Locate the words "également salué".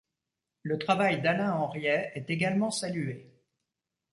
2.31-3.37